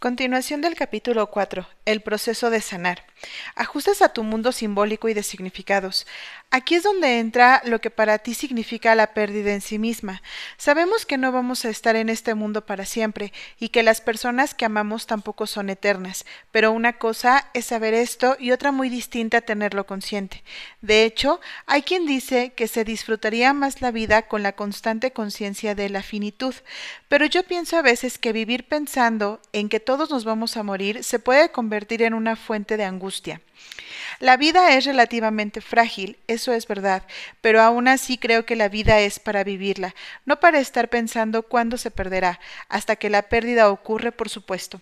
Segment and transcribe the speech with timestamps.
[0.00, 1.66] Continuación del capítulo 4.
[1.88, 3.02] El proceso de sanar.
[3.54, 6.06] Ajustes a tu mundo simbólico y de significados.
[6.50, 10.22] Aquí es donde entra lo que para ti significa la pérdida en sí misma.
[10.58, 14.52] Sabemos que no vamos a estar en este mundo para siempre y que las personas
[14.52, 19.40] que amamos tampoco son eternas, pero una cosa es saber esto y otra muy distinta
[19.40, 20.44] tenerlo consciente.
[20.82, 25.74] De hecho, hay quien dice que se disfrutaría más la vida con la constante conciencia
[25.74, 26.54] de la finitud,
[27.08, 31.02] pero yo pienso a veces que vivir pensando en que todos nos vamos a morir
[31.02, 33.40] se puede convertir en una fuente de angustia.
[34.20, 37.02] La vida es relativamente frágil, eso es verdad,
[37.40, 39.94] pero aún así creo que la vida es para vivirla,
[40.26, 44.80] no para estar pensando cuándo se perderá, hasta que la pérdida ocurre, por supuesto.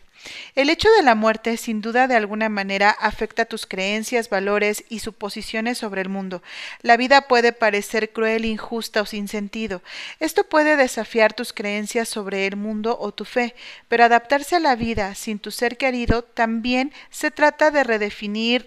[0.55, 5.01] El hecho de la muerte, sin duda de alguna manera, afecta tus creencias, valores y
[5.01, 6.43] suposiciones sobre el mundo.
[6.83, 9.83] La vida puede parecer cruel, injusta o sin sentido.
[10.19, 13.55] Esto puede desafiar tus creencias sobre el mundo o tu fe,
[13.89, 18.67] pero adaptarse a la vida sin tu ser querido también se trata de redefinir,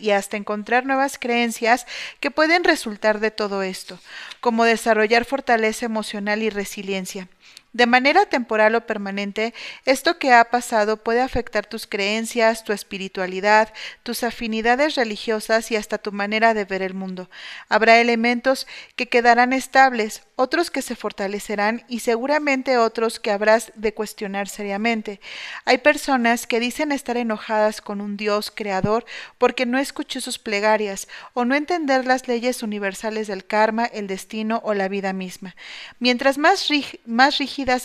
[0.00, 1.86] y hasta encontrar nuevas creencias
[2.20, 3.98] que pueden resultar de todo esto,
[4.40, 7.28] como desarrollar fortaleza emocional y resiliencia.
[7.72, 9.54] De manera temporal o permanente,
[9.84, 15.98] esto que ha pasado puede afectar tus creencias, tu espiritualidad, tus afinidades religiosas y hasta
[15.98, 17.30] tu manera de ver el mundo.
[17.68, 23.94] Habrá elementos que quedarán estables, otros que se fortalecerán y seguramente otros que habrás de
[23.94, 25.20] cuestionar seriamente.
[25.64, 29.04] Hay personas que dicen estar enojadas con un Dios creador
[29.38, 34.60] porque no escuchó sus plegarias o no entender las leyes universales del karma, el destino
[34.64, 35.54] o la vida misma.
[35.98, 36.68] Mientras más,
[37.04, 37.38] más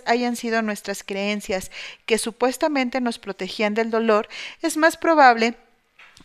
[0.06, 1.72] hayan sido nuestras creencias
[2.06, 4.28] que supuestamente nos protegían del dolor,
[4.62, 5.56] es más probable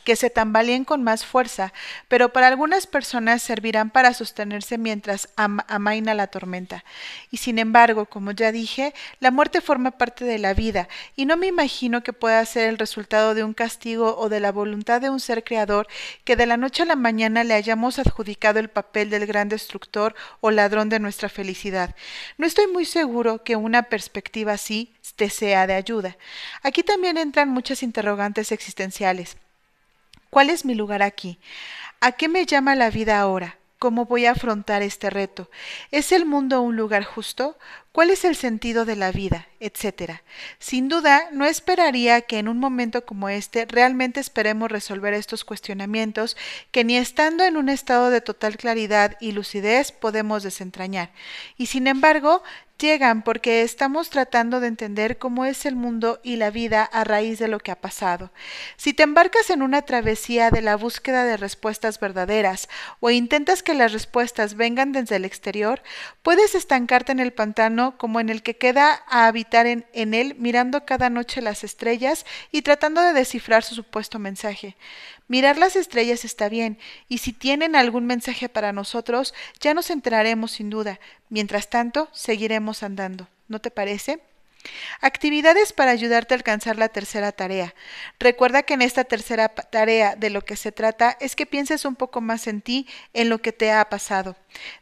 [0.05, 1.73] que se tambaleen con más fuerza,
[2.09, 6.85] pero para algunas personas servirán para sostenerse mientras amaina la tormenta.
[7.31, 11.37] Y sin embargo, como ya dije, la muerte forma parte de la vida, y no
[11.37, 15.11] me imagino que pueda ser el resultado de un castigo o de la voluntad de
[15.11, 15.87] un ser creador
[16.25, 20.15] que de la noche a la mañana le hayamos adjudicado el papel del gran destructor
[20.41, 21.95] o ladrón de nuestra felicidad.
[22.39, 26.17] No estoy muy seguro que una perspectiva así te sea de ayuda.
[26.63, 29.37] Aquí también entran muchas interrogantes existenciales.
[30.31, 31.41] ¿Cuál es mi lugar aquí?
[32.01, 33.59] ¿A qué me llama la vida ahora?
[33.81, 35.51] ¿Cómo voy a afrontar este reto?
[35.91, 37.59] ¿Es el mundo un lugar justo?
[37.93, 39.49] ¿Cuál es el sentido de la vida?
[39.61, 40.23] etcétera.
[40.59, 46.37] Sin duda, no esperaría que en un momento como este realmente esperemos resolver estos cuestionamientos
[46.73, 51.11] que ni estando en un estado de total claridad y lucidez podemos desentrañar.
[51.59, 52.43] Y sin embargo,
[52.79, 57.39] llegan porque estamos tratando de entender cómo es el mundo y la vida a raíz
[57.39, 58.33] de lo que ha pasado.
[58.79, 62.71] Si te embarcas en una travesía de la búsqueda de respuestas verdaderas
[63.01, 65.83] o intentas que las respuestas vengan desde el exterior,
[66.23, 70.35] puedes estancarte en el pantano como en el que queda a habitar en, en él
[70.39, 74.77] mirando cada noche las estrellas y tratando de descifrar su supuesto mensaje.
[75.29, 80.53] Mirar las estrellas está bien, y si tienen algún mensaje para nosotros, ya nos enteraremos
[80.53, 80.99] sin duda.
[81.29, 83.29] Mientras tanto, seguiremos andando.
[83.47, 84.21] ¿No te parece?
[85.01, 87.75] Actividades para ayudarte a alcanzar la tercera tarea.
[88.19, 91.97] Recuerda que en esta tercera tarea de lo que se trata es que pienses un
[91.97, 94.37] poco más en ti, en lo que te ha pasado.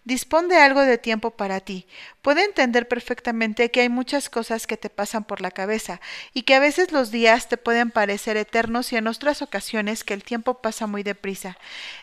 [0.05, 1.87] Dispón de algo de tiempo para ti.
[2.23, 6.01] Puede entender perfectamente que hay muchas cosas que te pasan por la cabeza
[6.34, 10.15] y que a veces los días te pueden parecer eternos y en otras ocasiones que
[10.15, 11.56] el tiempo pasa muy deprisa.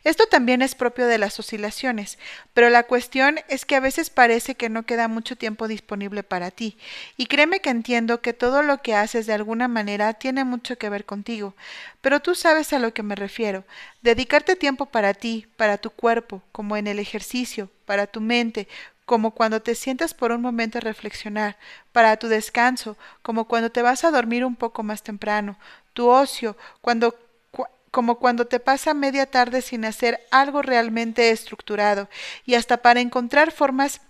[0.04, 2.18] Esto también es propio de las oscilaciones,
[2.54, 6.52] pero la cuestión es que a veces parece que no queda mucho tiempo disponible para
[6.52, 6.78] ti.
[7.18, 10.90] Y créeme que entiendo que todo lo que haces de alguna manera tiene mucho que
[10.90, 11.56] ver contigo,
[12.06, 13.64] pero tú sabes a lo que me refiero.
[14.04, 18.68] Dedicarte tiempo para ti, para tu cuerpo, como en el ejercicio, para tu mente,
[19.08, 21.58] como cuando te sientas por un momento a reflexionar,
[21.92, 25.58] para tu descanso, como cuando te vas a dormir un poco más temprano,
[25.94, 27.16] tu ocio, cuando
[27.90, 32.08] como cuando te pasa media tarde sin hacer algo realmente estructurado,
[32.46, 34.02] y hasta para encontrar formas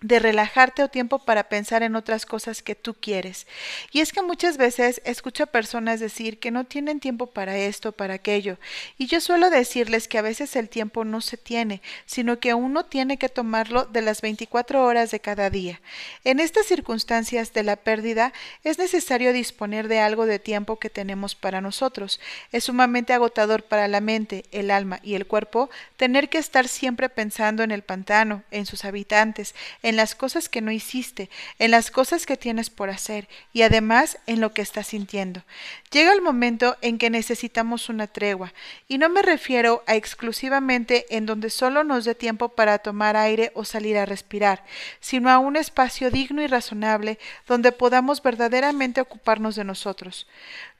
[0.00, 3.46] de relajarte o tiempo para pensar en otras cosas que tú quieres.
[3.90, 7.92] Y es que muchas veces escucho a personas decir que no tienen tiempo para esto,
[7.92, 8.58] para aquello,
[8.96, 12.84] y yo suelo decirles que a veces el tiempo no se tiene, sino que uno
[12.84, 15.80] tiene que tomarlo de las 24 horas de cada día.
[16.24, 18.32] En estas circunstancias de la pérdida
[18.64, 22.20] es necesario disponer de algo de tiempo que tenemos para nosotros.
[22.52, 27.08] Es sumamente agotador para la mente, el alma y el cuerpo tener que estar siempre
[27.08, 29.54] pensando en el pantano, en sus habitantes,
[29.96, 34.40] las cosas que no hiciste, en las cosas que tienes por hacer y además en
[34.40, 35.44] lo que estás sintiendo.
[35.90, 38.52] Llega el momento en que necesitamos una tregua,
[38.88, 43.52] y no me refiero a exclusivamente en donde solo nos dé tiempo para tomar aire
[43.54, 44.64] o salir a respirar,
[45.00, 50.26] sino a un espacio digno y razonable donde podamos verdaderamente ocuparnos de nosotros.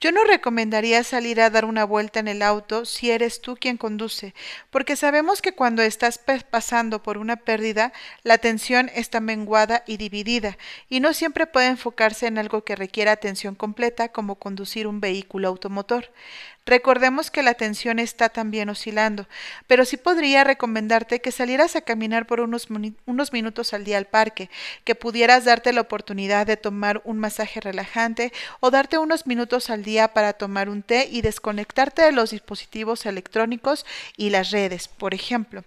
[0.01, 3.79] Yo no recomendaría salir a dar una vuelta en el auto si eres tú quien
[3.79, 4.35] conduce,
[4.71, 6.21] porque sabemos que cuando estás
[6.51, 10.59] pasando por una pérdida, la atención está menguada y dividida,
[10.91, 15.49] y no siempre puede enfocarse en algo que requiera atención completa como conducir un vehículo
[15.49, 16.11] automotor.
[16.69, 19.27] Recordemos que la atención está también oscilando,
[19.67, 22.69] pero sí podría recomendarte que salieras a caminar por unos,
[23.07, 24.51] unos, minutos al día al parque,
[24.85, 29.83] que pudieras darte la oportunidad de tomar un masaje relajante o darte unos minutos al
[29.83, 33.87] día para tomar un té y desconectarte de los dispositivos electrónicos
[34.19, 35.65] y las redes, por ejemplo.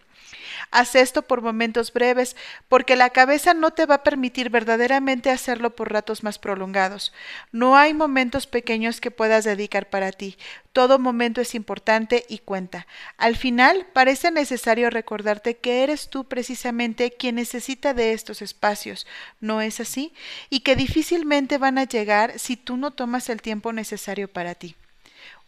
[0.71, 2.35] Haz esto por momentos breves,
[2.69, 7.13] porque la cabeza no te va a permitir verdaderamente hacerlo por ratos más prolongados.
[7.51, 10.37] No hay momentos pequeños que puedas dedicar para ti.
[10.73, 12.87] Todo momento es importante y cuenta.
[13.17, 19.05] Al final, parece necesario recordarte que eres tú precisamente quien necesita de estos espacios.
[19.41, 20.13] ¿No es así?
[20.49, 24.75] Y que difícilmente van a llegar si tú no tomas el tiempo necesario para ti.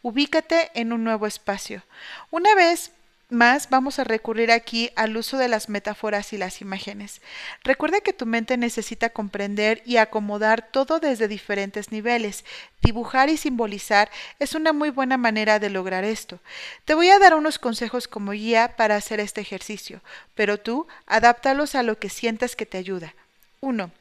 [0.01, 1.83] Ubícate en un nuevo espacio.
[2.29, 2.91] Una vez
[3.33, 7.21] más vamos a recurrir aquí al uso de las metáforas y las imágenes.
[7.63, 12.45] Recuerda que tu mente necesita comprender y acomodar todo desde diferentes niveles.
[12.81, 14.09] Dibujar y simbolizar
[14.39, 16.39] es una muy buena manera de lograr esto.
[16.85, 20.01] Te voy a dar unos consejos como guía para hacer este ejercicio,
[20.36, 23.15] pero tú adáptalos a lo que sientas que te ayuda.
[23.59, 23.91] 1.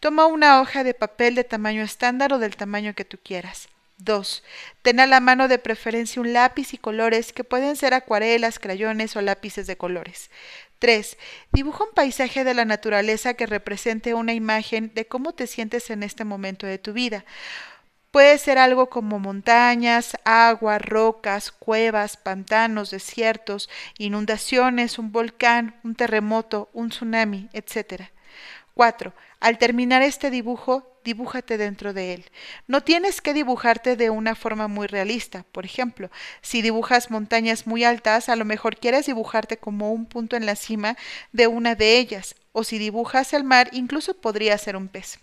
[0.00, 3.68] Toma una hoja de papel de tamaño estándar o del tamaño que tú quieras.
[3.98, 4.42] 2.
[4.82, 9.16] Ten a la mano de preferencia un lápiz y colores que pueden ser acuarelas, crayones
[9.16, 10.30] o lápices de colores.
[10.78, 11.16] 3.
[11.52, 16.02] Dibuja un paisaje de la naturaleza que represente una imagen de cómo te sientes en
[16.02, 17.24] este momento de tu vida.
[18.10, 23.68] Puede ser algo como montañas, agua, rocas, cuevas, pantanos, desiertos,
[23.98, 28.13] inundaciones, un volcán, un terremoto, un tsunami, etc.
[28.74, 29.14] 4.
[29.40, 32.30] Al terminar este dibujo, dibújate dentro de él.
[32.66, 35.44] No tienes que dibujarte de una forma muy realista.
[35.52, 36.10] Por ejemplo,
[36.42, 40.56] si dibujas montañas muy altas, a lo mejor quieres dibujarte como un punto en la
[40.56, 40.96] cima
[41.32, 42.34] de una de ellas.
[42.52, 45.18] O si dibujas el mar, incluso podría ser un pez.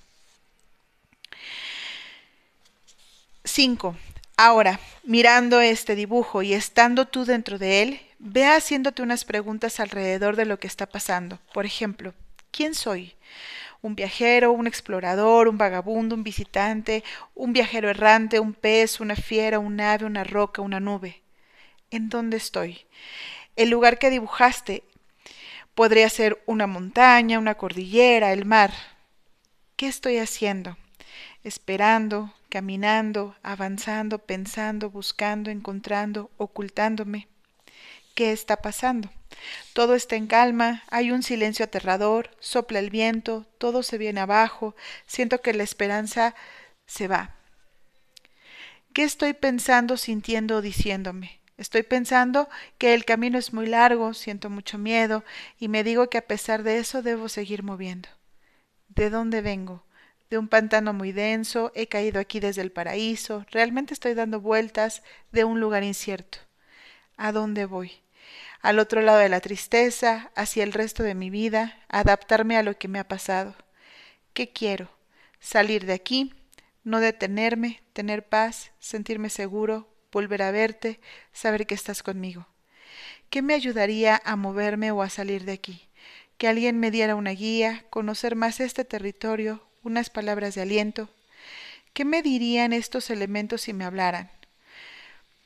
[3.43, 3.95] 5.
[4.37, 10.35] Ahora, mirando este dibujo y estando tú dentro de él, ve haciéndote unas preguntas alrededor
[10.35, 11.39] de lo que está pasando.
[11.53, 12.13] Por ejemplo,
[12.51, 13.15] ¿quién soy?
[13.81, 17.03] un viajero, un explorador, un vagabundo, un visitante,
[17.33, 21.21] un viajero errante, un pez, una fiera, un ave, una roca, una nube.
[21.89, 22.85] ¿En dónde estoy?
[23.55, 24.83] El lugar que dibujaste
[25.75, 28.71] podría ser una montaña, una cordillera, el mar.
[29.75, 30.77] ¿Qué estoy haciendo?
[31.43, 37.27] Esperando, caminando, avanzando, pensando, buscando, encontrando, ocultándome.
[38.13, 39.09] ¿Qué está pasando?
[39.73, 44.75] Todo está en calma, hay un silencio aterrador, sopla el viento, todo se viene abajo,
[45.05, 46.35] siento que la esperanza
[46.85, 47.35] se va.
[48.93, 51.39] ¿Qué estoy pensando, sintiendo o diciéndome?
[51.57, 55.23] Estoy pensando que el camino es muy largo, siento mucho miedo
[55.59, 58.09] y me digo que a pesar de eso debo seguir moviendo.
[58.89, 59.85] ¿De dónde vengo?
[60.29, 65.03] De un pantano muy denso, he caído aquí desde el paraíso, realmente estoy dando vueltas
[65.31, 66.39] de un lugar incierto.
[67.15, 67.91] ¿A dónde voy?
[68.61, 72.77] Al otro lado de la tristeza, hacia el resto de mi vida, adaptarme a lo
[72.77, 73.55] que me ha pasado.
[74.33, 74.89] ¿Qué quiero?
[75.39, 76.33] Salir de aquí,
[76.83, 80.99] no detenerme, tener paz, sentirme seguro, volver a verte,
[81.33, 82.47] saber que estás conmigo.
[83.29, 85.87] ¿Qué me ayudaría a moverme o a salir de aquí?
[86.37, 91.09] Que alguien me diera una guía, conocer más este territorio, unas palabras de aliento.
[91.93, 94.31] ¿Qué me dirían estos elementos si me hablaran?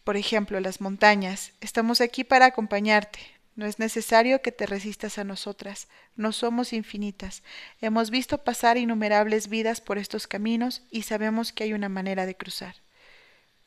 [0.06, 1.52] Por ejemplo, las montañas.
[1.62, 3.18] Estamos aquí para acompañarte.
[3.56, 5.88] No es necesario que te resistas a nosotras.
[6.16, 7.42] No somos infinitas.
[7.82, 12.38] Hemos visto pasar innumerables vidas por estos caminos y sabemos que hay una manera de
[12.38, 12.76] cruzar.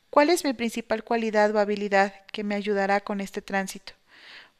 [0.09, 3.91] ¿Cuál es mi principal cualidad o habilidad que me ayudará con este tránsito?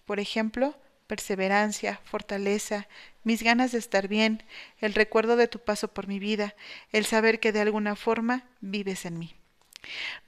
[0.05, 0.75] Por ejemplo,
[1.07, 2.89] perseverancia, fortaleza,
[3.23, 4.43] mis ganas de estar bien,
[4.79, 6.55] el recuerdo de tu paso por mi vida,
[6.91, 9.38] el saber que de alguna forma vives en mí.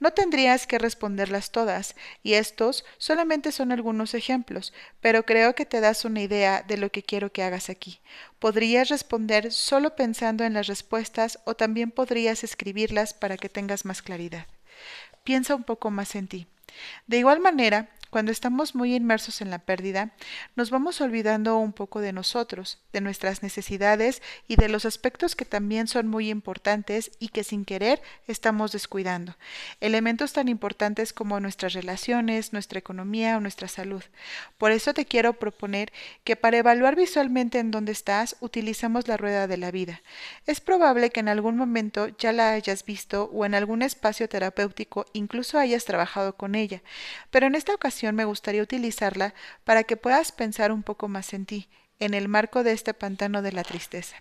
[0.00, 5.80] No tendrías que responderlas todas, y estos solamente son algunos ejemplos, pero creo que te
[5.80, 8.00] das una idea de lo que quiero que hagas aquí.
[8.38, 14.02] Podrías responder solo pensando en las respuestas o también podrías escribirlas para que tengas más
[14.02, 14.46] claridad.
[15.24, 16.46] Piensa un poco más en ti.
[17.06, 20.10] De igual manera, cuando estamos muy inmersos en la pérdida,
[20.54, 25.46] nos vamos olvidando un poco de nosotros, de nuestras necesidades y de los aspectos que
[25.46, 29.34] también son muy importantes y que sin querer estamos descuidando.
[29.80, 34.02] Elementos tan importantes como nuestras relaciones, nuestra economía o nuestra salud.
[34.58, 35.90] Por eso te quiero proponer
[36.22, 40.02] que para evaluar visualmente en dónde estás, utilizamos la rueda de la vida.
[40.46, 45.06] Es probable que en algún momento ya la hayas visto o en algún espacio terapéutico
[45.14, 46.82] incluso hayas trabajado con ella,
[47.30, 51.46] pero en esta ocasión me gustaría utilizarla para que puedas pensar un poco más en
[51.46, 51.68] ti,
[52.00, 54.16] en el marco de este pantano de la tristeza.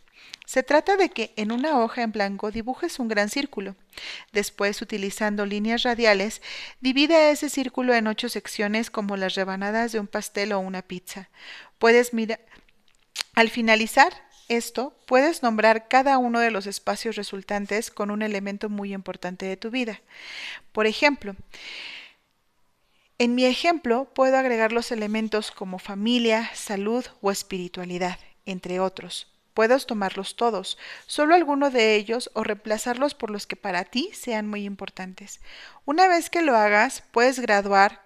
[0.45, 3.75] Se trata de que en una hoja en blanco dibujes un gran círculo.
[4.31, 6.41] Después, utilizando líneas radiales,
[6.79, 11.29] divide ese círculo en ocho secciones como las rebanadas de un pastel o una pizza.
[11.79, 12.39] Puedes mirar.
[13.33, 14.11] Al finalizar
[14.49, 19.57] esto, puedes nombrar cada uno de los espacios resultantes con un elemento muy importante de
[19.57, 20.01] tu vida.
[20.73, 21.35] Por ejemplo,
[23.21, 29.31] en mi ejemplo puedo agregar los elementos como familia, salud o espiritualidad, entre otros.
[29.53, 34.47] Puedes tomarlos todos, solo alguno de ellos o reemplazarlos por los que para ti sean
[34.47, 35.39] muy importantes.
[35.85, 38.01] Una vez que lo hagas, puedes graduar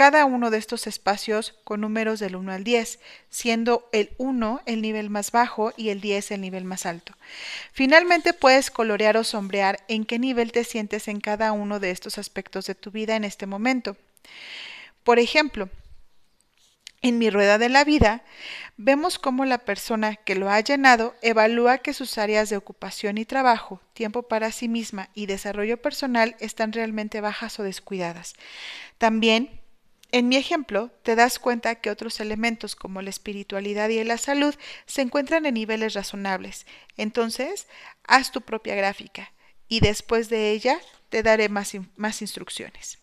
[0.00, 4.80] cada uno de estos espacios con números del 1 al 10, siendo el 1 el
[4.80, 7.12] nivel más bajo y el 10 el nivel más alto.
[7.74, 12.16] Finalmente puedes colorear o sombrear en qué nivel te sientes en cada uno de estos
[12.16, 13.98] aspectos de tu vida en este momento.
[15.04, 15.68] Por ejemplo,
[17.02, 18.24] en mi rueda de la vida,
[18.78, 23.26] vemos cómo la persona que lo ha llenado evalúa que sus áreas de ocupación y
[23.26, 28.32] trabajo, tiempo para sí misma y desarrollo personal están realmente bajas o descuidadas.
[28.96, 29.59] También
[30.12, 34.54] en mi ejemplo, te das cuenta que otros elementos como la espiritualidad y la salud
[34.86, 36.66] se encuentran en niveles razonables.
[36.96, 37.66] Entonces,
[38.04, 39.32] haz tu propia gráfica
[39.68, 42.98] y después de ella te daré más, más instrucciones.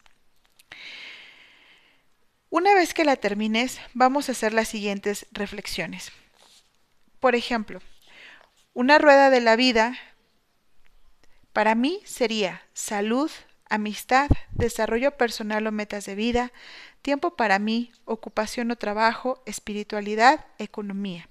[2.50, 6.12] Una vez que la termines, vamos a hacer las siguientes reflexiones.
[7.20, 7.82] Por ejemplo,
[8.74, 9.98] una rueda de la vida
[11.52, 13.32] para mí sería salud,
[13.70, 16.52] amistad, desarrollo personal o metas de vida,
[17.02, 21.30] tiempo para mí, ocupación o trabajo, espiritualidad, economía.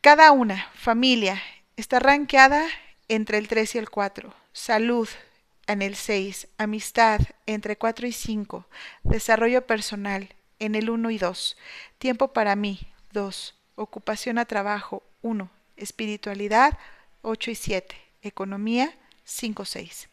[0.00, 1.40] Cada una, familia,
[1.76, 2.66] está ranqueada
[3.08, 4.32] entre el 3 y el 4.
[4.52, 5.08] Salud
[5.66, 8.66] en el 6, amistad entre 4 y 5,
[9.04, 11.56] desarrollo personal en el 1 y 2,
[11.98, 12.80] tiempo para mí
[13.12, 16.78] 2, ocupación a trabajo 1, espiritualidad
[17.22, 20.09] 8 y 7, economía 5 6.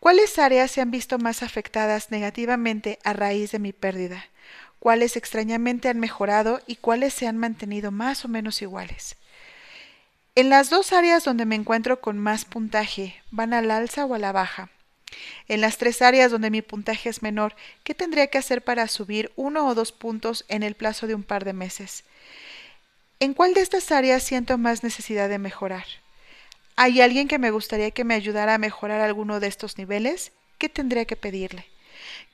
[0.00, 4.26] ¿Cuáles áreas se han visto más afectadas negativamente a raíz de mi pérdida?
[4.78, 9.16] ¿Cuáles extrañamente han mejorado y cuáles se han mantenido más o menos iguales?
[10.34, 14.18] En las dos áreas donde me encuentro con más puntaje, ¿van al alza o a
[14.18, 14.70] la baja?
[15.48, 19.32] En las tres áreas donde mi puntaje es menor, ¿qué tendría que hacer para subir
[19.34, 22.04] uno o dos puntos en el plazo de un par de meses?
[23.18, 25.86] ¿En cuál de estas áreas siento más necesidad de mejorar?
[26.78, 30.32] ¿Hay alguien que me gustaría que me ayudara a mejorar alguno de estos niveles?
[30.58, 31.64] ¿Qué tendría que pedirle?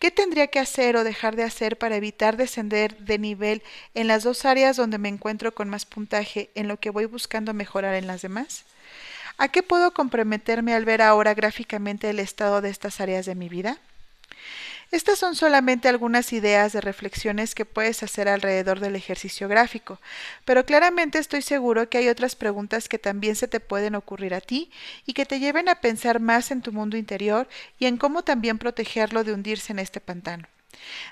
[0.00, 3.62] ¿Qué tendría que hacer o dejar de hacer para evitar descender de nivel
[3.94, 7.54] en las dos áreas donde me encuentro con más puntaje en lo que voy buscando
[7.54, 8.64] mejorar en las demás?
[9.38, 13.48] ¿A qué puedo comprometerme al ver ahora gráficamente el estado de estas áreas de mi
[13.48, 13.78] vida?
[14.92, 19.98] Estas son solamente algunas ideas de reflexiones que puedes hacer alrededor del ejercicio gráfico,
[20.44, 24.42] pero claramente estoy seguro que hay otras preguntas que también se te pueden ocurrir a
[24.42, 24.70] ti
[25.06, 28.58] y que te lleven a pensar más en tu mundo interior y en cómo también
[28.58, 30.51] protegerlo de hundirse en este pantano.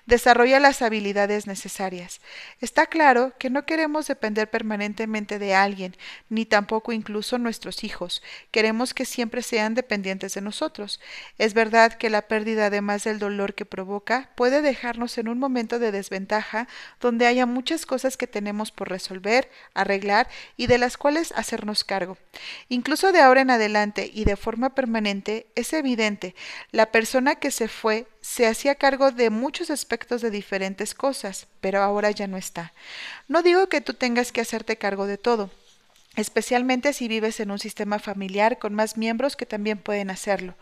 [0.07, 2.21] Desarrolla las habilidades necesarias.
[2.61, 5.97] Está claro que no queremos depender permanentemente de alguien,
[6.29, 8.23] ni tampoco incluso nuestros hijos.
[8.50, 11.00] Queremos que siempre sean dependientes de nosotros.
[11.38, 15.79] Es verdad que la pérdida, además del dolor que provoca, puede dejarnos en un momento
[15.79, 16.69] de desventaja
[17.00, 22.19] donde haya muchas cosas que tenemos por resolver, arreglar y de las cuales hacernos cargo.
[22.69, 26.35] Incluso de ahora en adelante y de forma permanente, es evidente,
[26.71, 31.83] la persona que se fue se hacía cargo de muchos aspectos de diferentes cosas, pero
[31.83, 32.73] ahora ya no está.
[33.29, 35.50] No digo que tú tengas que hacerte cargo de todo,
[36.17, 40.55] especialmente si vives en un sistema familiar con más miembros que también pueden hacerlo.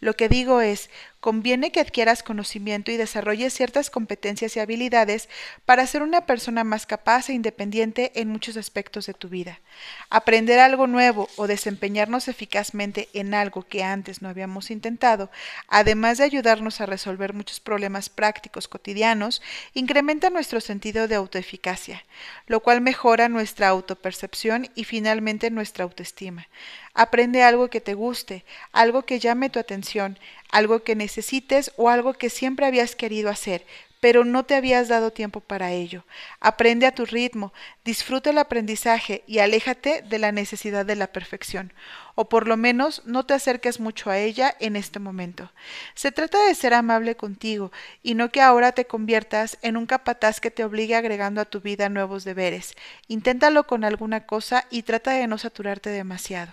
[0.00, 0.90] Lo que digo es,
[1.24, 5.30] conviene que adquieras conocimiento y desarrolles ciertas competencias y habilidades
[5.64, 9.62] para ser una persona más capaz e independiente en muchos aspectos de tu vida.
[10.10, 15.30] Aprender algo nuevo o desempeñarnos eficazmente en algo que antes no habíamos intentado,
[15.66, 19.40] además de ayudarnos a resolver muchos problemas prácticos cotidianos,
[19.72, 22.04] incrementa nuestro sentido de autoeficacia,
[22.48, 26.48] lo cual mejora nuestra autopercepción y finalmente nuestra autoestima.
[26.94, 30.16] Aprende algo que te guste, algo que llame tu atención,
[30.50, 33.66] algo que necesites o algo que siempre habías querido hacer,
[34.04, 36.04] pero no te habías dado tiempo para ello.
[36.38, 37.54] Aprende a tu ritmo,
[37.86, 41.72] disfruta el aprendizaje y aléjate de la necesidad de la perfección,
[42.14, 45.50] o por lo menos no te acerques mucho a ella en este momento.
[45.94, 47.72] Se trata de ser amable contigo
[48.02, 51.60] y no que ahora te conviertas en un capataz que te obligue agregando a tu
[51.60, 52.74] vida nuevos deberes.
[53.08, 56.52] Inténtalo con alguna cosa y trata de no saturarte demasiado.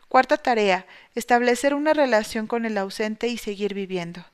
[0.11, 4.25] Cuarta tarea, establecer una relación con el ausente y seguir viviendo.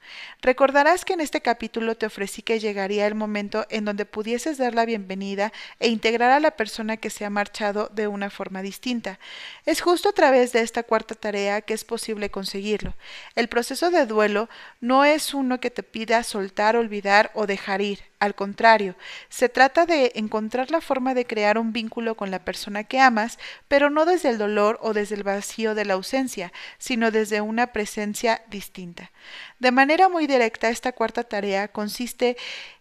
[0.42, 4.74] Recordarás que en este capítulo te ofrecí que llegaría el momento en donde pudieses dar
[4.74, 9.20] la bienvenida e integrar a la persona que se ha marchado de una forma distinta.
[9.68, 12.96] Es justo a través de esta cuarta tarea que es posible conseguirlo.
[13.36, 14.50] El proceso de duelo
[14.82, 18.00] no es uno que te pida soltar, olvidar o dejar ir.
[18.20, 18.96] Al contrario,
[19.30, 23.38] se trata de encontrar la forma de crear un vínculo con la persona que amas,
[23.68, 27.68] pero no desde el dolor o desde el vacío de la ausencia, sino desde una
[27.68, 29.12] presencia distinta.
[29.60, 32.38] De manera muy directa, esta cuarta tarea consiste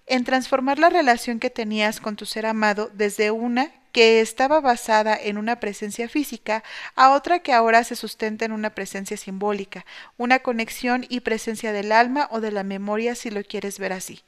[0.06, 5.18] en transformar la relación que tenías con tu ser amado desde una que estaba basada
[5.18, 6.62] en una presencia física
[6.96, 9.86] a otra que ahora se sustenta en una presencia simbólica,
[10.18, 14.20] una conexión y presencia del alma o de la memoria si lo quieres ver así.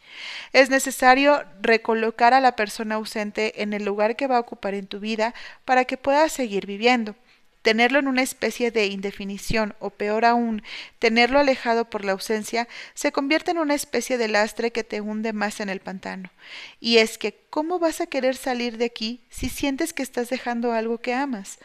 [0.54, 4.86] Es necesario recolocar a la persona ausente en el lugar que va a ocupar en
[4.86, 5.34] tu vida
[5.66, 7.14] para que puedas seguir viviendo.
[7.62, 10.62] Tenerlo en una especie de indefinición o peor aún,
[10.98, 15.32] tenerlo alejado por la ausencia, se convierte en una especie de lastre que te hunde
[15.32, 16.30] más en el pantano.
[16.80, 20.72] Y es que, ¿cómo vas a querer salir de aquí si sientes que estás dejando
[20.72, 21.58] algo que amas?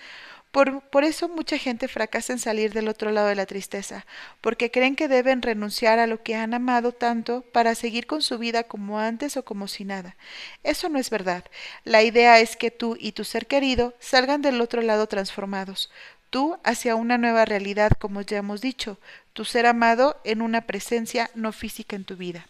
[0.54, 4.06] Por, eso mucha gente fracasa en salir del otro lado de la tristeza,
[4.40, 8.38] porque creen que deben renunciar a lo que han amado tanto para seguir con su
[8.38, 10.16] vida como antes o como si nada.
[10.62, 11.44] Eso no es verdad.
[11.86, 15.90] La idea es que tú y tu ser querido salgan del otro lado transformados,
[16.30, 19.00] tú hacia una nueva realidad, como ya hemos dicho,
[19.34, 22.46] tu ser amado en una presencia no física en tu vida.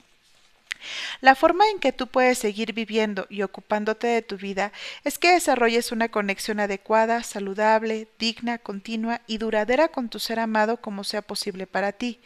[1.21, 4.71] La forma en que tú puedes seguir viviendo y ocupándote de tu vida
[5.03, 10.77] es que desarrolles una conexión adecuada, saludable, digna, continua y duradera con tu ser amado
[10.77, 12.19] como sea posible para ti.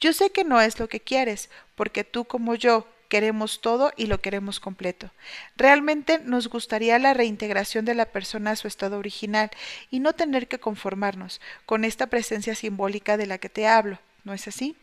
[0.00, 4.06] Yo sé que no es lo que quieres, porque tú como yo queremos todo y
[4.06, 5.10] lo queremos completo.
[5.56, 9.50] Realmente nos gustaría la reintegración de la persona a su estado original
[9.90, 14.32] y no tener que conformarnos con esta presencia simbólica de la que te hablo, ¿no
[14.32, 14.76] es así?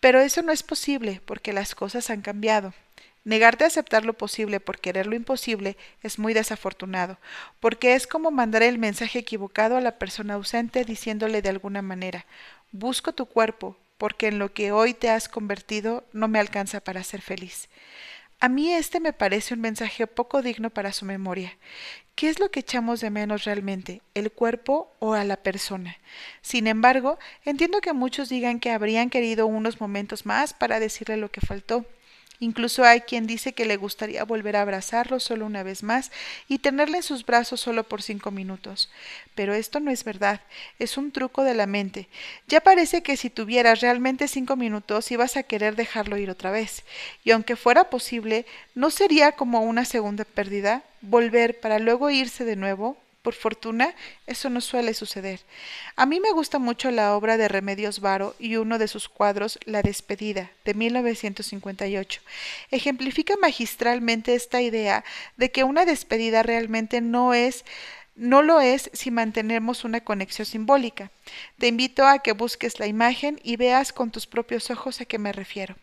[0.00, 2.72] Pero eso no es posible porque las cosas han cambiado.
[3.24, 7.18] Negarte a aceptar lo posible por querer lo imposible es muy desafortunado,
[7.60, 12.24] porque es como mandar el mensaje equivocado a la persona ausente diciéndole de alguna manera
[12.72, 17.04] busco tu cuerpo, porque en lo que hoy te has convertido no me alcanza para
[17.04, 17.68] ser feliz.
[18.40, 21.58] A mí este me parece un mensaje poco digno para su memoria.
[22.14, 25.96] ¿Qué es lo que echamos de menos realmente, el cuerpo o a la persona?
[26.40, 31.32] Sin embargo, entiendo que muchos digan que habrían querido unos momentos más para decirle lo
[31.32, 31.84] que faltó.
[32.40, 36.12] Incluso hay quien dice que le gustaría volver a abrazarlo solo una vez más
[36.46, 38.90] y tenerle en sus brazos solo por cinco minutos.
[39.34, 40.40] Pero esto no es verdad,
[40.78, 42.08] es un truco de la mente.
[42.46, 46.84] Ya parece que si tuvieras realmente cinco minutos ibas a querer dejarlo ir otra vez.
[47.24, 48.46] Y aunque fuera posible,
[48.76, 50.84] ¿no sería como una segunda pérdida?
[51.00, 52.96] Volver para luego irse de nuevo
[53.28, 53.94] por fortuna,
[54.26, 55.40] eso no suele suceder.
[55.96, 59.58] A mí me gusta mucho la obra de Remedios Varo y uno de sus cuadros,
[59.66, 62.22] La despedida, de 1958.
[62.70, 65.04] Ejemplifica magistralmente esta idea
[65.36, 67.66] de que una despedida realmente no es
[68.16, 71.10] no lo es si mantenemos una conexión simbólica.
[71.58, 75.18] Te invito a que busques la imagen y veas con tus propios ojos a qué
[75.18, 75.76] me refiero.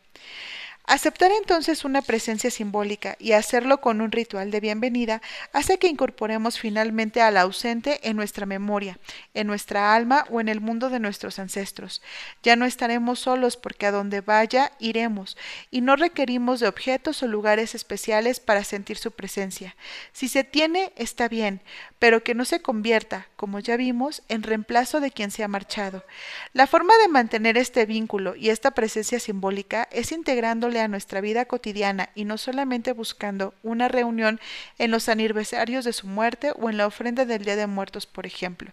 [0.87, 5.19] Aceptar entonces una presencia simbólica y hacerlo con un ritual de bienvenida
[5.51, 8.99] hace que incorporemos finalmente al ausente en nuestra memoria,
[9.33, 12.03] en nuestra alma o en el mundo de nuestros ancestros.
[12.43, 15.37] Ya no estaremos solos porque a donde vaya iremos
[15.71, 19.75] y no requerimos de objetos o lugares especiales para sentir su presencia.
[20.13, 21.61] Si se tiene, está bien,
[22.05, 26.05] pero que no se convierta, como ya vimos, en reemplazo de quien se ha marchado.
[26.53, 31.45] La forma de mantener este vínculo y esta presencia simbólica es integrándole a nuestra vida
[31.45, 34.39] cotidiana y no solamente buscando una reunión
[34.77, 38.27] en los aniversarios de su muerte o en la ofrenda del Día de Muertos, por
[38.27, 38.71] ejemplo.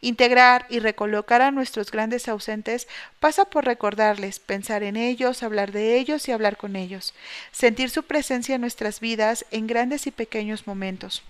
[0.00, 2.86] Integrar y recolocar a nuestros grandes ausentes
[3.18, 7.12] pasa por recordarles, pensar en ellos, hablar de ellos y hablar con ellos,
[7.50, 11.24] sentir su presencia en nuestras vidas en grandes y pequeños momentos.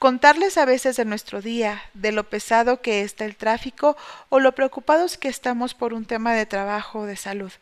[0.00, 3.98] Contarles a veces de nuestro día, de lo pesado que está el tráfico
[4.30, 7.52] o lo preocupados que estamos por un tema de trabajo o de salud.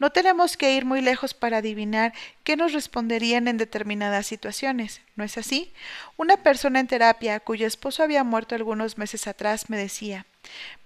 [0.00, 5.22] No tenemos que ir muy lejos para adivinar qué nos responderían en determinadas situaciones, ¿no
[5.22, 5.72] es así?
[6.16, 10.26] Una persona en terapia cuyo esposo había muerto algunos meses atrás me decía,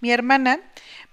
[0.00, 0.60] mi hermana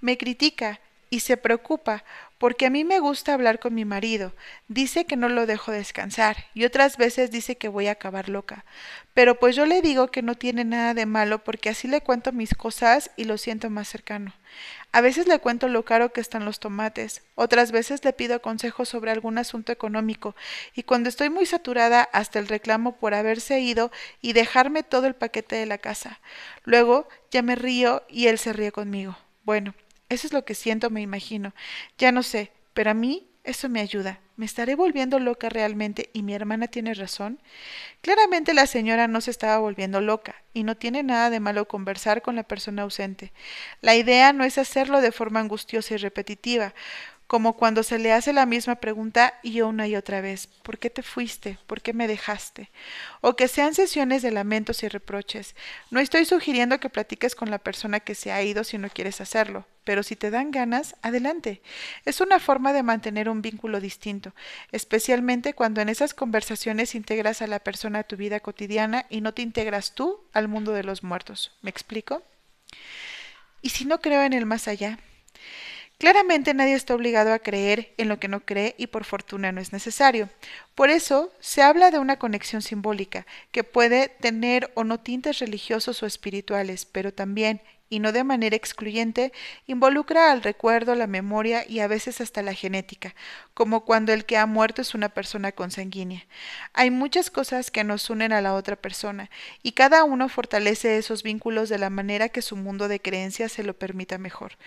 [0.01, 0.81] me critica
[1.15, 2.03] y se preocupa
[2.37, 4.33] porque a mí me gusta hablar con mi marido.
[4.67, 8.65] Dice que no lo dejo descansar y otras veces dice que voy a acabar loca.
[9.13, 12.33] Pero pues yo le digo que no tiene nada de malo porque así le cuento
[12.33, 14.33] mis cosas y lo siento más cercano.
[14.91, 18.89] A veces le cuento lo caro que están los tomates, otras veces le pido consejos
[18.89, 20.35] sobre algún asunto económico
[20.73, 25.15] y cuando estoy muy saturada hasta el reclamo por haberse ido y dejarme todo el
[25.15, 26.19] paquete de la casa.
[26.65, 29.17] Luego ya me río y él se ríe conmigo.
[29.45, 29.75] Bueno,
[30.09, 31.53] eso es lo que siento, me imagino.
[31.97, 34.19] Ya no sé, pero a mí eso me ayuda.
[34.37, 37.39] ¿Me estaré volviendo loca realmente y mi hermana tiene razón?
[38.01, 42.21] Claramente la señora no se estaba volviendo loca, y no tiene nada de malo conversar
[42.21, 43.31] con la persona ausente.
[43.81, 46.73] La idea no es hacerlo de forma angustiosa y repetitiva,
[47.27, 50.89] como cuando se le hace la misma pregunta y una y otra vez, ¿por qué
[50.89, 51.57] te fuiste?
[51.65, 52.71] ¿Por qué me dejaste?
[53.21, 55.55] O que sean sesiones de lamentos y reproches.
[55.91, 59.21] No estoy sugiriendo que platiques con la persona que se ha ido si no quieres
[59.21, 61.61] hacerlo, pero si te dan ganas, adelante.
[62.03, 64.33] Es una forma de mantener un vínculo distinto,
[64.73, 69.33] especialmente cuando en esas conversaciones integras a la persona a tu vida cotidiana y no
[69.33, 71.55] te integras tú al mundo de los muertos.
[71.61, 72.23] ¿Me explico?
[73.61, 74.99] ¿Y si no creo en el más allá?
[75.97, 79.61] Claramente nadie está obligado a creer en lo que no cree y por fortuna no
[79.61, 80.29] es necesario.
[80.75, 86.03] Por eso se habla de una conexión simbólica, que puede tener o no tintes religiosos
[86.03, 89.31] o espirituales, pero también y no de manera excluyente,
[89.67, 93.15] involucra al recuerdo, la memoria y a veces hasta la genética,
[93.55, 96.25] como cuando el que ha muerto es una persona consanguínea.
[96.73, 99.31] Hay muchas cosas que nos unen a la otra persona,
[99.63, 103.63] y cada uno fortalece esos vínculos de la manera que su mundo de creencias se
[103.63, 104.57] lo permita mejor.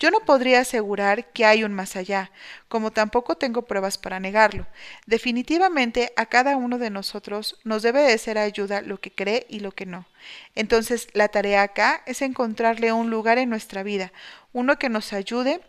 [0.00, 2.32] Yo no podría asegurar que hay un más allá,
[2.68, 4.66] como tampoco tengo pruebas para negarlo.
[5.04, 9.60] Definitivamente a cada uno de nosotros nos debe de ser ayuda lo que cree y
[9.60, 10.06] lo que no.
[10.54, 14.10] Entonces, la tarea acá es encontrarle un lugar en nuestra vida,
[14.54, 15.60] uno que nos ayude,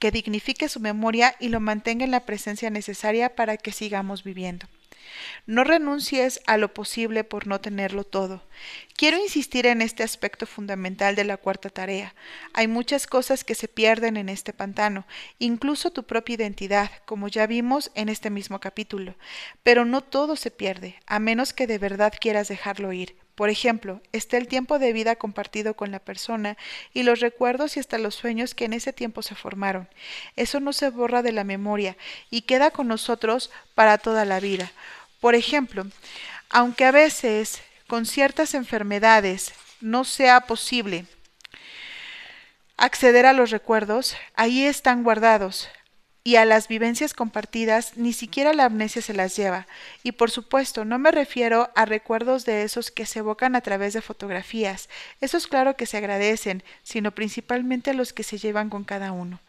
[0.00, 4.66] que dignifique su memoria y lo mantenga en la presencia necesaria para que sigamos viviendo.
[5.46, 8.42] No renuncies a lo posible por no tenerlo todo.
[8.96, 12.14] Quiero insistir en este aspecto fundamental de la cuarta tarea.
[12.52, 15.06] Hay muchas cosas que se pierden en este pantano,
[15.38, 19.14] incluso tu propia identidad, como ya vimos en este mismo capítulo.
[19.62, 23.16] Pero no todo se pierde, a menos que de verdad quieras dejarlo ir.
[23.40, 26.58] Por ejemplo, está el tiempo de vida compartido con la persona
[26.92, 29.88] y los recuerdos y hasta los sueños que en ese tiempo se formaron.
[30.36, 31.96] Eso no se borra de la memoria
[32.28, 34.70] y queda con nosotros para toda la vida.
[35.20, 35.86] Por ejemplo,
[36.50, 41.06] aunque a veces con ciertas enfermedades no sea posible
[42.76, 45.70] acceder a los recuerdos, ahí están guardados,
[46.22, 49.66] y a las vivencias compartidas ni siquiera la amnesia se las lleva.
[50.02, 53.94] Y por supuesto, no me refiero a recuerdos de esos que se evocan a través
[53.94, 54.88] de fotografías.
[55.20, 59.40] Esos claro que se agradecen, sino principalmente los que se llevan con cada uno.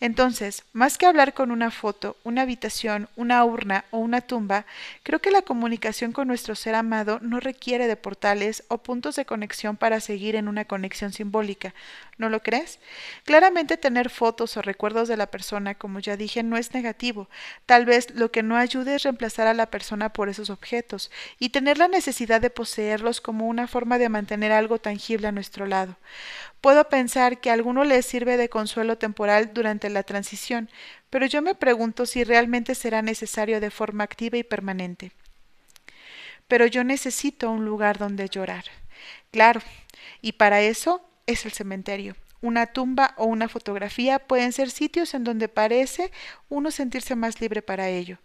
[0.00, 4.64] Entonces, más que hablar con una foto, una habitación, una urna o una tumba,
[5.02, 9.26] creo que la comunicación con nuestro ser amado no requiere de portales o puntos de
[9.26, 11.74] conexión para seguir en una conexión simbólica.
[12.16, 12.78] ¿No lo crees?
[13.24, 17.28] Claramente tener fotos o recuerdos de la persona, como ya dije, no es negativo.
[17.66, 21.48] Tal vez lo que no ayude es reemplazar a la persona por esos objetos y
[21.48, 25.96] tener la necesidad de poseerlos como una forma de mantener algo tangible a nuestro lado.
[26.60, 30.70] Puedo pensar que a alguno le sirve de consuelo temporal durante la transición,
[31.10, 35.12] pero yo me pregunto si realmente será necesario de forma activa y permanente.
[36.46, 38.64] Pero yo necesito un lugar donde llorar.
[39.30, 39.60] Claro,
[40.20, 45.24] y para eso es el cementerio una tumba o una fotografía pueden ser sitios en
[45.24, 46.12] donde parece
[46.50, 48.18] uno sentirse más libre para ello.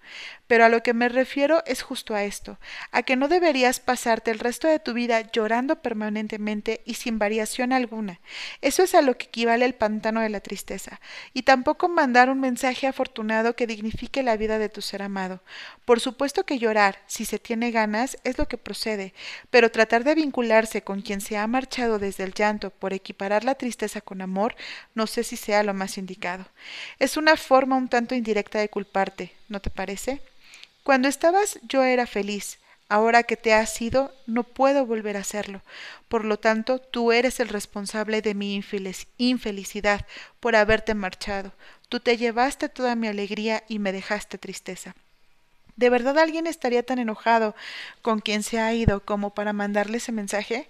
[0.45, 2.59] Pero a lo que me refiero es justo a esto,
[2.91, 7.71] a que no deberías pasarte el resto de tu vida llorando permanentemente y sin variación
[7.71, 8.19] alguna.
[8.61, 10.99] Eso es a lo que equivale el pantano de la tristeza,
[11.33, 15.41] y tampoco mandar un mensaje afortunado que dignifique la vida de tu ser amado.
[15.85, 19.13] Por supuesto que llorar, si se tiene ganas, es lo que procede,
[19.49, 23.55] pero tratar de vincularse con quien se ha marchado desde el llanto por equiparar la
[23.55, 24.55] tristeza con amor,
[24.95, 26.47] no sé si sea lo más indicado.
[26.97, 30.21] Es una forma un tanto indirecta de culparte, ¿no te parece?
[30.81, 32.57] Cuando estabas yo era feliz,
[32.89, 35.61] ahora que te has ido no puedo volver a serlo.
[36.07, 38.59] Por lo tanto, tú eres el responsable de mi
[39.17, 40.07] infelicidad
[40.39, 41.53] por haberte marchado.
[41.87, 44.95] Tú te llevaste toda mi alegría y me dejaste tristeza.
[45.79, 47.55] ¿De verdad alguien estaría tan enojado
[48.01, 50.67] con quien se ha ido como para mandarle ese mensaje?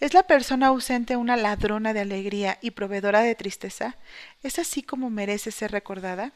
[0.00, 3.96] ¿Es la persona ausente una ladrona de alegría y proveedora de tristeza?
[4.42, 6.32] ¿Es así como merece ser recordada?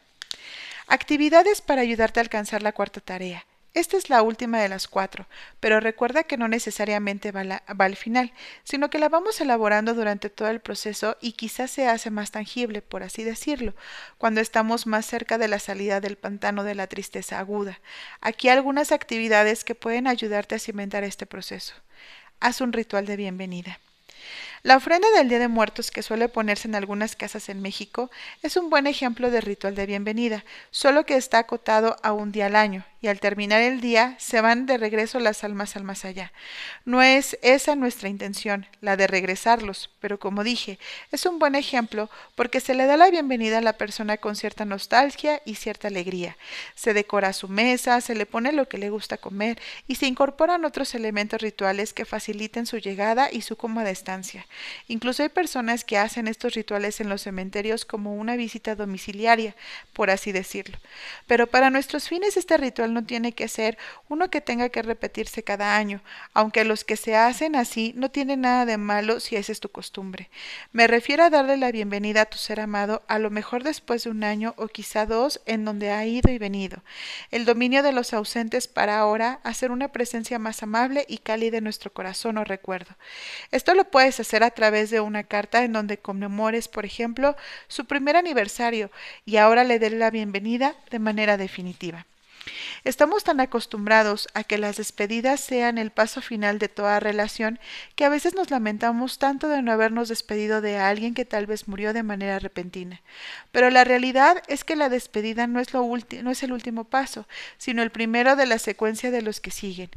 [0.87, 3.46] Actividades para ayudarte a alcanzar la cuarta tarea.
[3.72, 5.26] Esta es la última de las cuatro,
[5.61, 8.33] pero recuerda que no necesariamente va, al final,
[8.64, 12.83] sino que la vamos elaborando durante todo el proceso y quizás se hace más tangible,
[12.83, 13.74] por así decirlo,
[14.18, 17.78] cuando estamos más cerca de la salida del pantano de la tristeza aguda.
[18.20, 21.74] Aquí algunas actividades que pueden ayudarte a cimentar este proceso.
[22.40, 23.78] Haz un ritual de bienvenida.
[24.62, 28.11] La ofrenda del Día de Muertos que suele ponerse en algunas casas en México
[28.42, 32.46] es un buen ejemplo de ritual de bienvenida, solo que está acotado a un día
[32.46, 36.04] al año, y al terminar el día se van de regreso las almas al más
[36.04, 36.32] allá.
[36.84, 40.78] No es esa nuestra intención, la de regresarlos, pero como dije,
[41.10, 44.64] es un buen ejemplo porque se le da la bienvenida a la persona con cierta
[44.64, 46.36] nostalgia y cierta alegría.
[46.74, 50.64] Se decora su mesa, se le pone lo que le gusta comer y se incorporan
[50.64, 54.46] otros elementos rituales que faciliten su llegada y su cómoda estancia.
[54.88, 59.54] Incluso hay personas que hacen estos rituales en los cementerios como una visita domiciliaria,
[59.92, 60.78] por así decirlo.
[61.26, 65.42] Pero para nuestros fines este ritual no tiene que ser uno que tenga que repetirse
[65.42, 66.03] cada año,
[66.35, 69.68] aunque los que se hacen así no tienen nada de malo si esa es tu
[69.68, 70.31] costumbre.
[70.72, 74.11] Me refiero a darle la bienvenida a tu ser amado a lo mejor después de
[74.11, 76.83] un año o quizá dos en donde ha ido y venido.
[77.31, 81.64] El dominio de los ausentes para ahora hacer una presencia más amable y cálida en
[81.64, 82.96] nuestro corazón o recuerdo.
[83.50, 87.37] Esto lo puedes hacer a través de una carta en donde conmemores, por ejemplo,
[87.68, 88.90] su primer aniversario
[89.24, 92.07] y ahora le dé la bienvenida de manera definitiva.
[92.85, 97.59] Estamos tan acostumbrados a que las despedidas sean el paso final de toda relación
[97.94, 101.68] que a veces nos lamentamos tanto de no habernos despedido de alguien que tal vez
[101.68, 103.03] murió de manera repentina.
[103.53, 105.87] Pero la realidad es que la despedida no es, lo
[106.22, 107.26] no es el último paso,
[107.59, 109.90] sino el primero de la secuencia de los que siguen.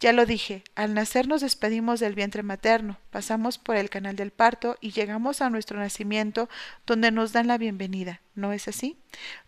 [0.00, 4.30] Ya lo dije, al nacer nos despedimos del vientre materno, pasamos por el canal del
[4.30, 6.48] parto y llegamos a nuestro nacimiento
[6.86, 8.20] donde nos dan la bienvenida.
[8.34, 8.96] ¿No es así?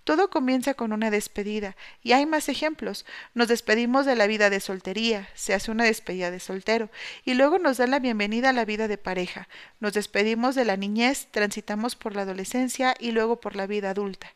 [0.04, 3.04] Todo comienza con una despedida, y hay más ejemplos.
[3.34, 6.88] Nos despedimos de la vida de soltería, se hace una despedida de soltero,
[7.24, 9.48] y luego nos dan la bienvenida a la vida de pareja.
[9.80, 14.28] Nos despedimos de la niñez, transitamos por la adolescencia y luego por la vida adulta.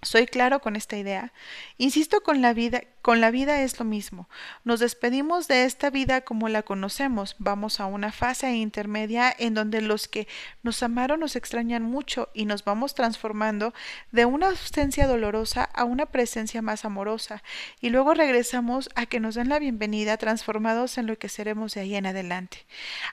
[0.00, 1.32] Soy claro con esta idea.
[1.76, 4.28] Insisto con la vida, con la vida es lo mismo.
[4.62, 9.80] Nos despedimos de esta vida como la conocemos, vamos a una fase intermedia en donde
[9.80, 10.28] los que
[10.62, 13.74] nos amaron nos extrañan mucho y nos vamos transformando
[14.12, 17.42] de una ausencia dolorosa a una presencia más amorosa
[17.80, 21.80] y luego regresamos a que nos den la bienvenida transformados en lo que seremos de
[21.80, 22.66] ahí en adelante.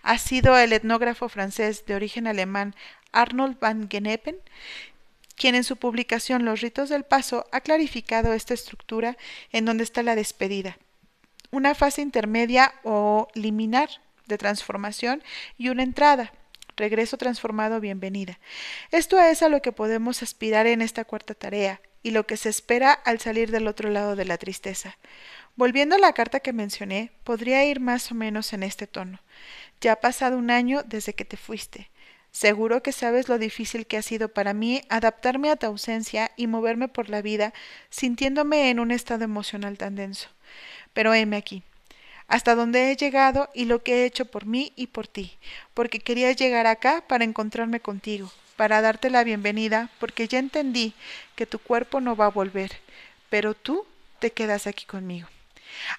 [0.03, 2.75] Ha sido el etnógrafo francés de origen alemán
[3.15, 4.35] Arnold van Genepen
[5.35, 9.17] quien en su publicación Los ritos del paso ha clarificado esta estructura
[9.51, 10.77] en donde está la despedida,
[11.51, 13.89] una fase intermedia o liminar
[14.25, 15.23] de transformación
[15.57, 16.33] y una entrada,
[16.75, 18.39] regreso transformado, bienvenida.
[18.91, 22.49] Esto es a lo que podemos aspirar en esta cuarta tarea y lo que se
[22.49, 24.97] espera al salir del otro lado de la tristeza.
[25.55, 29.21] Volviendo a la carta que mencioné, podría ir más o menos en este tono.
[29.79, 31.89] Ya ha pasado un año desde que te fuiste.
[32.35, 36.47] Seguro que sabes lo difícil que ha sido para mí adaptarme a tu ausencia y
[36.47, 37.53] moverme por la vida
[37.89, 40.27] sintiéndome en un estado emocional tan denso.
[40.91, 41.63] Pero heme aquí,
[42.27, 45.37] hasta donde he llegado y lo que he hecho por mí y por ti,
[45.73, 50.93] porque quería llegar acá para encontrarme contigo, para darte la bienvenida, porque ya entendí
[51.37, 52.73] que tu cuerpo no va a volver,
[53.29, 53.85] pero tú
[54.19, 55.29] te quedas aquí conmigo.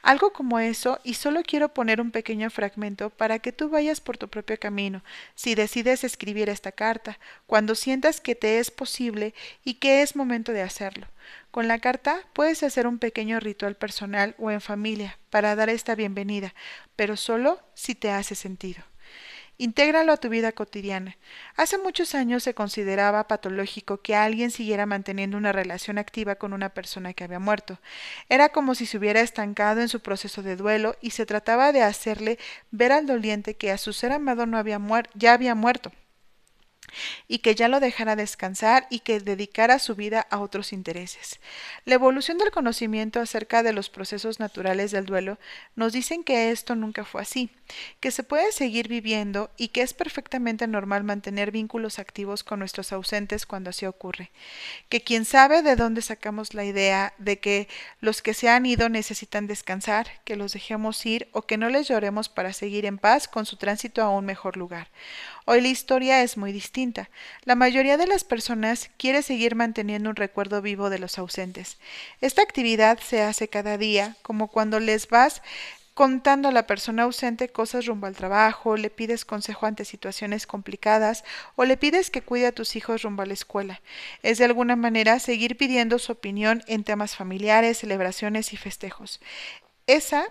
[0.03, 4.19] Algo como eso, y solo quiero poner un pequeño fragmento para que tú vayas por
[4.19, 5.03] tu propio camino,
[5.35, 10.53] si decides escribir esta carta, cuando sientas que te es posible y que es momento
[10.53, 11.07] de hacerlo.
[11.51, 15.95] Con la carta puedes hacer un pequeño ritual personal o en familia para dar esta
[15.95, 16.55] bienvenida,
[16.97, 18.83] pero solo si te hace sentido.
[19.59, 21.17] Intégralo a tu vida cotidiana.
[21.57, 26.71] Hace muchos años se consideraba patológico que alguien siguiera manteniendo una relación activa con una
[26.71, 27.79] persona que había muerto.
[28.29, 31.83] Era como si se hubiera estancado en su proceso de duelo y se trataba de
[31.83, 32.39] hacerle
[32.71, 34.81] ver al doliente que a su ser amado no había
[35.15, 35.91] ya había muerto
[37.29, 41.41] y que ya lo dejara descansar y que dedicara su vida a otros intereses.
[41.85, 45.39] La evolución del conocimiento acerca de los procesos naturales del duelo
[45.75, 47.51] nos dicen que esto nunca fue así,
[48.01, 52.93] que se puede seguir viviendo y que es perfectamente normal mantener vínculos activos con nuestros
[52.93, 54.31] ausentes cuando así ocurre,
[54.89, 57.69] que quien sabe de dónde sacamos la idea de que
[58.01, 61.89] los que se han ido necesitan descansar, que los dejemos ir o que no les
[61.89, 64.89] lloremos para seguir en paz con su tránsito a un mejor lugar
[65.49, 67.09] Hoy la historia es muy distinta.
[67.45, 71.79] La mayoría de las personas quiere seguir manteniendo un recuerdo vivo de los ausentes.
[72.21, 75.43] Esta actividad se hace cada día, como cuando les vas
[75.95, 81.23] contando a la persona ausente cosas rumbo al trabajo, le pides consejo ante situaciones complicadas
[81.55, 83.81] o le pides que cuide a tus hijos rumbo a la escuela.
[84.25, 89.21] Es de alguna manera seguir pidiendo su opinión en temas familiares, celebraciones y festejos.
[89.87, 90.27] Esa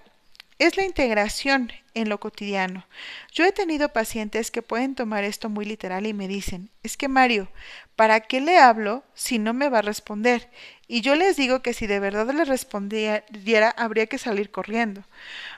[0.58, 2.86] es la integración en lo cotidiano.
[3.32, 7.08] Yo he tenido pacientes que pueden tomar esto muy literal y me dicen, es que
[7.08, 7.50] Mario,
[7.96, 10.50] ¿para qué le hablo si no me va a responder?
[10.88, 15.04] Y yo les digo que si de verdad le respondiera, habría que salir corriendo.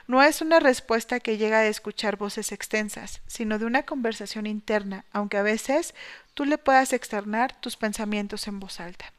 [0.06, 5.04] No es una respuesta que llega de escuchar voces extensas, sino de una conversación interna,
[5.12, 5.94] aunque a veces
[6.34, 9.12] tú le puedas externar tus pensamientos en voz alta.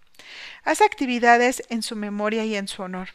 [0.63, 3.09] Haz actividades en su memoria y en su honor.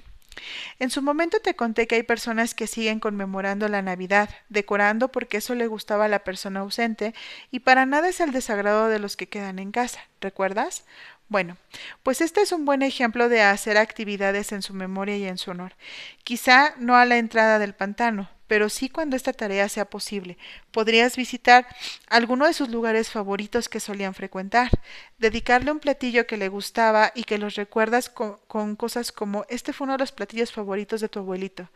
[0.79, 5.39] En su momento te conté que hay personas que siguen conmemorando la Navidad, decorando porque
[5.39, 7.15] eso le gustaba a la persona ausente
[7.51, 10.85] y para nada es el desagrado de los que quedan en casa, ¿recuerdas?
[11.29, 11.57] Bueno,
[12.03, 15.51] pues este es un buen ejemplo de hacer actividades en su memoria y en su
[15.51, 15.75] honor.
[16.23, 20.37] Quizá no a la entrada del pantano, pero sí cuando esta tarea sea posible.
[20.71, 21.67] Podrías visitar
[22.09, 24.71] alguno de sus lugares favoritos que solían frecuentar,
[25.19, 29.87] dedicarle un platillo que le gustaba y que los recuerdas con, cosas como este fue
[29.87, 31.71] uno de los platillos favoritos de tu abuelito.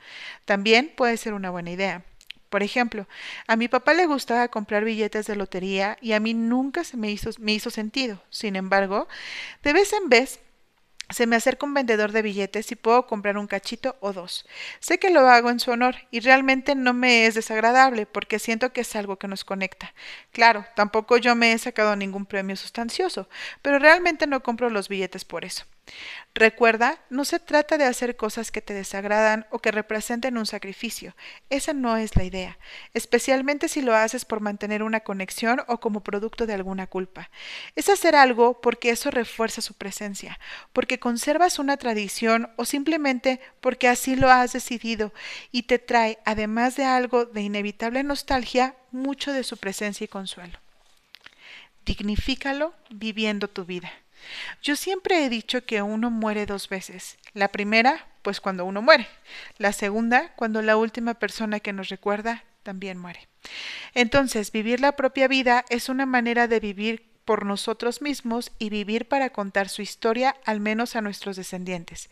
[0.45, 2.05] También puede ser una buena idea.
[2.51, 3.07] Por ejemplo,
[3.47, 7.11] a mi papá le gustaba comprar billetes de lotería y a mí nunca se me
[7.11, 8.23] hizo, me hizo sentido.
[8.31, 9.09] Sin embargo,
[9.63, 10.41] de vez en vez
[11.11, 14.47] se me acerca un vendedor de billetes y puedo comprar un cachito o dos.
[14.81, 18.73] Sé que lo hago en su honor y realmente no me es desagradable porque siento
[18.73, 19.95] que es algo que nos conecta.
[20.33, 23.29] Claro, tampoco yo me he sacado ningún premio sustancioso,
[23.63, 25.65] pero realmente no compro los billetes por eso.
[26.35, 31.17] Recuerda, no se trata de hacer cosas que te desagradan o que representen un sacrificio.
[31.51, 32.59] Esa no es la idea,
[32.95, 37.29] especialmente si lo haces por mantener una conexión o como producto de alguna culpa.
[37.75, 40.39] Es hacer algo porque eso refuerza su presencia,
[40.73, 45.13] porque conservas una tradición o simplemente porque así lo has decidido
[45.51, 50.59] y te trae, además de algo de inevitable nostalgia, mucho de su presencia y consuelo.
[51.85, 53.91] Dignifícalo viviendo tu vida.
[54.63, 57.19] Yo siempre he dicho que uno muere dos veces.
[57.35, 59.09] La primera, pues cuando uno muere.
[59.59, 63.29] La segunda, cuando la última persona que nos recuerda también muere.
[63.95, 69.07] Entonces, vivir la propia vida es una manera de vivir por nosotros mismos y vivir
[69.07, 72.09] para contar su historia al menos a nuestros descendientes.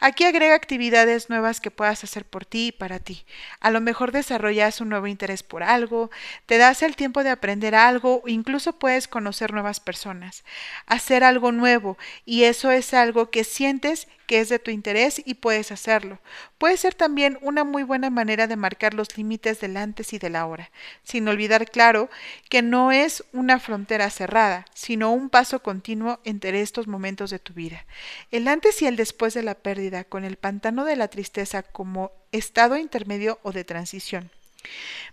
[0.00, 3.24] Aquí agrega actividades nuevas que puedas hacer por ti y para ti.
[3.60, 6.10] A lo mejor desarrollas un nuevo interés por algo,
[6.46, 10.42] te das el tiempo de aprender algo incluso puedes conocer nuevas personas.
[10.86, 15.34] Hacer algo nuevo y eso es algo que sientes que es de tu interés y
[15.34, 16.18] puedes hacerlo.
[16.58, 20.34] Puede ser también una muy buena manera de marcar los límites del antes y del
[20.34, 20.70] ahora,
[21.04, 22.10] sin olvidar, claro,
[22.50, 27.52] que no es una frontera cerrada, sino un paso continuo entre estos momentos de tu
[27.52, 27.86] vida.
[28.32, 32.10] El antes y el después de la pérdida, con el pantano de la tristeza como
[32.32, 34.30] estado intermedio o de transición.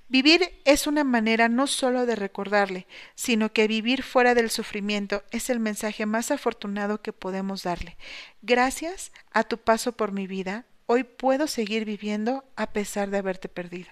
[0.08, 5.49] Vivir es una manera no solo de recordarle, sino que vivir fuera del sufrimiento es
[5.49, 7.97] el mensaje más afortunado que podemos darle.
[8.41, 13.50] Gracias a tu paso por mi vida, hoy puedo seguir viviendo a pesar de haberte
[13.50, 13.89] perdido.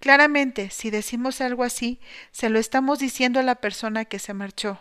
[0.00, 2.00] Claramente, si decimos algo así,
[2.30, 4.80] se lo estamos diciendo a la persona que se marchó,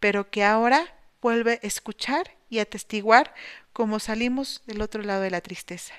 [0.00, 3.34] pero que ahora vuelve a escuchar y atestiguar
[3.72, 5.94] cómo salimos del otro lado de la tristeza.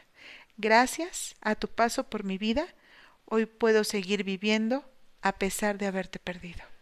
[0.57, 2.67] Gracias a tu paso por mi vida,
[3.25, 4.85] hoy puedo seguir viviendo
[5.21, 6.72] a pesar de haberte perdido.